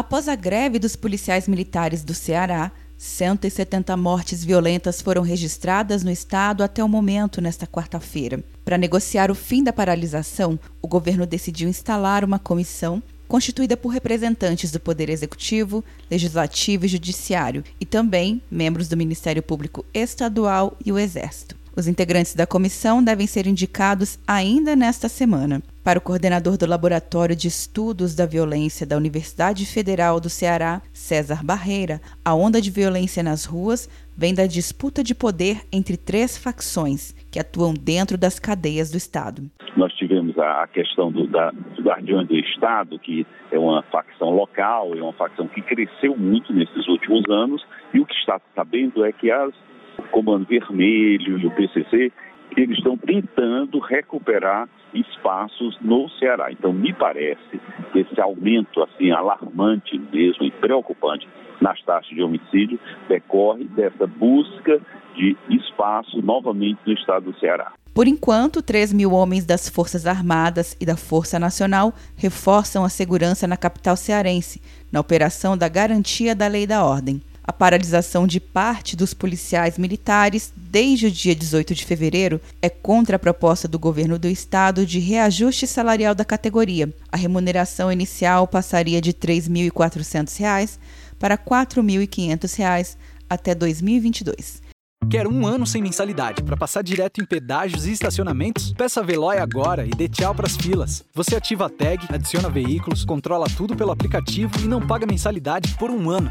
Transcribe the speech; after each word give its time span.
Após 0.00 0.28
a 0.28 0.34
greve 0.34 0.78
dos 0.78 0.96
policiais 0.96 1.46
militares 1.46 2.02
do 2.02 2.14
Ceará, 2.14 2.72
170 2.96 3.94
mortes 3.98 4.42
violentas 4.42 5.02
foram 5.02 5.20
registradas 5.20 6.02
no 6.02 6.10
estado 6.10 6.62
até 6.62 6.82
o 6.82 6.88
momento, 6.88 7.38
nesta 7.38 7.66
quarta-feira. 7.66 8.42
Para 8.64 8.78
negociar 8.78 9.30
o 9.30 9.34
fim 9.34 9.62
da 9.62 9.74
paralisação, 9.74 10.58
o 10.80 10.88
governo 10.88 11.26
decidiu 11.26 11.68
instalar 11.68 12.24
uma 12.24 12.38
comissão 12.38 13.02
constituída 13.28 13.76
por 13.76 13.90
representantes 13.90 14.70
do 14.70 14.80
Poder 14.80 15.10
Executivo, 15.10 15.84
Legislativo 16.10 16.86
e 16.86 16.88
Judiciário 16.88 17.62
e 17.78 17.84
também 17.84 18.40
membros 18.50 18.88
do 18.88 18.96
Ministério 18.96 19.42
Público 19.42 19.84
Estadual 19.92 20.78
e 20.82 20.90
o 20.90 20.98
Exército. 20.98 21.59
Os 21.80 21.88
integrantes 21.88 22.34
da 22.34 22.46
comissão 22.46 23.02
devem 23.02 23.26
ser 23.26 23.46
indicados 23.46 24.18
ainda 24.28 24.76
nesta 24.76 25.08
semana. 25.08 25.62
Para 25.82 25.98
o 25.98 26.02
coordenador 26.02 26.58
do 26.58 26.66
Laboratório 26.66 27.34
de 27.34 27.48
Estudos 27.48 28.14
da 28.14 28.26
Violência 28.26 28.86
da 28.86 28.98
Universidade 28.98 29.64
Federal 29.64 30.20
do 30.20 30.28
Ceará, 30.28 30.82
César 30.92 31.42
Barreira, 31.42 31.98
a 32.22 32.34
onda 32.34 32.60
de 32.60 32.70
violência 32.70 33.22
nas 33.22 33.46
ruas 33.46 33.88
vem 34.14 34.34
da 34.34 34.46
disputa 34.46 35.02
de 35.02 35.14
poder 35.14 35.62
entre 35.72 35.96
três 35.96 36.36
facções 36.36 37.14
que 37.30 37.38
atuam 37.38 37.72
dentro 37.72 38.18
das 38.18 38.38
cadeias 38.38 38.90
do 38.90 38.98
Estado. 38.98 39.50
Nós 39.74 39.90
tivemos 39.94 40.38
a 40.38 40.68
questão 40.70 41.10
do, 41.10 41.26
da, 41.28 41.50
do 41.50 41.82
Guardiões 41.82 42.28
do 42.28 42.36
Estado, 42.36 42.98
que 42.98 43.26
é 43.50 43.58
uma 43.58 43.82
facção 43.84 44.28
local, 44.28 44.94
é 44.94 45.00
uma 45.00 45.14
facção 45.14 45.48
que 45.48 45.62
cresceu 45.62 46.14
muito 46.14 46.52
nesses 46.52 46.86
últimos 46.88 47.24
anos, 47.30 47.64
e 47.94 48.00
o 48.00 48.04
que 48.04 48.12
está 48.12 48.38
sabendo 48.54 49.02
é 49.02 49.12
que 49.12 49.30
as 49.30 49.54
Comando 50.10 50.46
Vermelho 50.46 51.38
e 51.38 51.46
o 51.46 51.50
PCC, 51.50 52.12
eles 52.56 52.78
estão 52.78 52.96
tentando 52.96 53.78
recuperar 53.78 54.68
espaços 54.92 55.76
no 55.80 56.08
Ceará. 56.18 56.50
Então, 56.50 56.72
me 56.72 56.92
parece 56.92 57.60
que 57.92 58.00
esse 58.00 58.20
aumento 58.20 58.82
assim 58.82 59.10
alarmante 59.10 59.98
mesmo 60.12 60.44
e 60.44 60.50
preocupante 60.50 61.28
nas 61.60 61.80
taxas 61.82 62.14
de 62.14 62.22
homicídio 62.22 62.78
decorre 63.08 63.64
dessa 63.64 64.06
busca 64.06 64.80
de 65.14 65.36
espaço 65.50 66.20
novamente 66.22 66.80
no 66.86 66.92
estado 66.92 67.30
do 67.30 67.38
Ceará. 67.38 67.72
Por 67.92 68.06
enquanto, 68.06 68.62
3 68.62 68.92
mil 68.92 69.12
homens 69.12 69.44
das 69.44 69.68
Forças 69.68 70.06
Armadas 70.06 70.76
e 70.80 70.86
da 70.86 70.96
Força 70.96 71.38
Nacional 71.38 71.92
reforçam 72.16 72.84
a 72.84 72.88
segurança 72.88 73.46
na 73.46 73.56
capital 73.56 73.96
cearense, 73.96 74.62
na 74.92 75.00
operação 75.00 75.56
da 75.56 75.68
garantia 75.68 76.34
da 76.34 76.46
lei 76.46 76.66
da 76.66 76.84
ordem. 76.84 77.20
A 77.50 77.52
paralisação 77.52 78.28
de 78.28 78.38
parte 78.38 78.94
dos 78.94 79.12
policiais 79.12 79.76
militares 79.76 80.52
desde 80.56 81.06
o 81.06 81.10
dia 81.10 81.34
18 81.34 81.74
de 81.74 81.84
fevereiro 81.84 82.40
é 82.62 82.70
contra 82.70 83.16
a 83.16 83.18
proposta 83.18 83.66
do 83.66 83.76
governo 83.76 84.20
do 84.20 84.28
estado 84.28 84.86
de 84.86 85.00
reajuste 85.00 85.66
salarial 85.66 86.14
da 86.14 86.24
categoria. 86.24 86.94
A 87.10 87.16
remuneração 87.16 87.90
inicial 87.90 88.46
passaria 88.46 89.00
de 89.00 89.10
R$ 89.10 89.16
3.400 89.16 90.78
para 91.18 91.34
R$ 91.34 91.40
4.500 91.44 92.96
até 93.28 93.52
2022. 93.52 94.62
Quer 95.10 95.26
um 95.26 95.44
ano 95.44 95.66
sem 95.66 95.82
mensalidade 95.82 96.44
para 96.44 96.56
passar 96.56 96.82
direto 96.82 97.20
em 97.20 97.26
pedágios 97.26 97.84
e 97.84 97.90
estacionamentos? 97.90 98.72
Peça 98.74 99.00
a 99.00 99.02
Veloy 99.02 99.38
agora 99.38 99.84
e 99.84 99.90
dê 99.90 100.08
tchau 100.08 100.32
para 100.32 100.46
as 100.46 100.54
filas. 100.54 101.04
Você 101.12 101.34
ativa 101.34 101.66
a 101.66 101.68
tag, 101.68 102.06
adiciona 102.10 102.48
veículos, 102.48 103.04
controla 103.04 103.46
tudo 103.56 103.74
pelo 103.74 103.90
aplicativo 103.90 104.52
e 104.60 104.68
não 104.68 104.86
paga 104.86 105.04
mensalidade 105.04 105.74
por 105.76 105.90
um 105.90 106.08
ano. 106.10 106.30